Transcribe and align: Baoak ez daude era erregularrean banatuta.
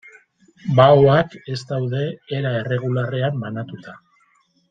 Baoak 0.79 1.35
ez 1.57 1.59
daude 1.73 2.01
era 2.39 2.55
erregularrean 2.63 3.39
banatuta. 3.45 3.97